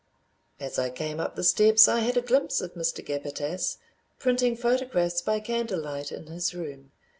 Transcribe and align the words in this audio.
As 0.59 0.79
I 0.79 0.89
came 0.89 1.19
up 1.19 1.35
the 1.35 1.43
steps 1.43 1.87
I 1.87 1.99
had 1.99 2.17
a 2.17 2.23
glimpse 2.23 2.59
of 2.59 2.73
Mr. 2.73 3.05
Gabbitas 3.05 3.77
printing 4.17 4.55
photographs 4.57 5.21
by 5.21 5.39
candle 5.39 5.81
light 5.81 6.11
in 6.11 6.25
his 6.25 6.55
room. 6.55 6.91